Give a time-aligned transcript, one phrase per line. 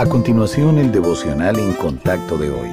[0.00, 2.68] A continuación, el devocional en contacto de hoy.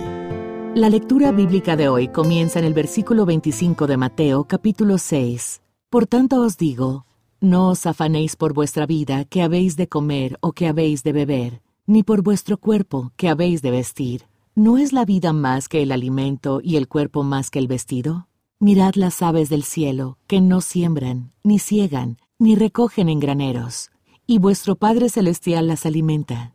[0.75, 5.64] La lectura bíblica de hoy comienza en el versículo 25 de Mateo, capítulo 6.
[5.90, 7.08] Por tanto os digo,
[7.42, 11.64] no os afanéis por vuestra vida, que habéis de comer o que habéis de beber,
[11.88, 14.28] ni por vuestro cuerpo, que habéis de vestir.
[14.54, 18.28] ¿No es la vida más que el alimento y el cuerpo más que el vestido?
[18.60, 23.89] Mirad las aves del cielo, que no siembran, ni ciegan, ni recogen en graneros,
[24.28, 26.55] y vuestro Padre Celestial las alimenta.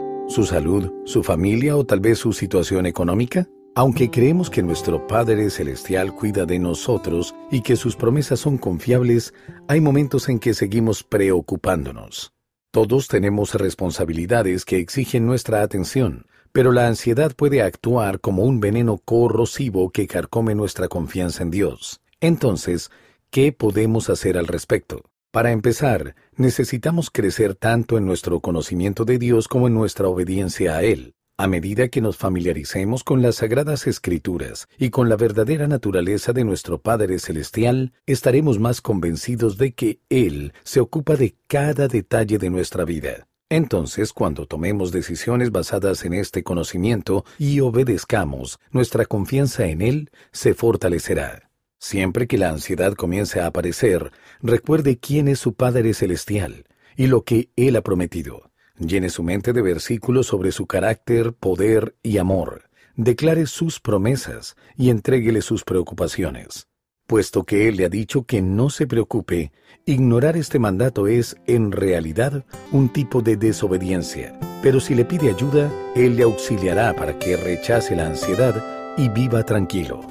[0.31, 3.47] Su salud, su familia o tal vez su situación económica?
[3.75, 9.33] Aunque creemos que nuestro Padre Celestial cuida de nosotros y que sus promesas son confiables,
[9.67, 12.31] hay momentos en que seguimos preocupándonos.
[12.71, 18.97] Todos tenemos responsabilidades que exigen nuestra atención, pero la ansiedad puede actuar como un veneno
[18.97, 22.01] corrosivo que carcome nuestra confianza en Dios.
[22.21, 22.89] Entonces,
[23.29, 25.03] ¿qué podemos hacer al respecto?
[25.31, 30.83] Para empezar, necesitamos crecer tanto en nuestro conocimiento de Dios como en nuestra obediencia a
[30.83, 31.13] Él.
[31.37, 36.43] A medida que nos familiaricemos con las sagradas escrituras y con la verdadera naturaleza de
[36.43, 42.49] nuestro Padre Celestial, estaremos más convencidos de que Él se ocupa de cada detalle de
[42.49, 43.29] nuestra vida.
[43.49, 50.53] Entonces, cuando tomemos decisiones basadas en este conocimiento y obedezcamos, nuestra confianza en Él se
[50.53, 51.50] fortalecerá.
[51.81, 56.65] Siempre que la ansiedad comience a aparecer, recuerde quién es su Padre Celestial
[56.95, 58.51] y lo que Él ha prometido.
[58.77, 62.69] Llene su mente de versículos sobre su carácter, poder y amor.
[62.95, 66.67] Declare sus promesas y entréguele sus preocupaciones.
[67.07, 69.51] Puesto que Él le ha dicho que no se preocupe,
[69.87, 74.39] ignorar este mandato es, en realidad, un tipo de desobediencia.
[74.61, 78.63] Pero si le pide ayuda, Él le auxiliará para que rechace la ansiedad
[78.97, 80.10] y viva tranquilo.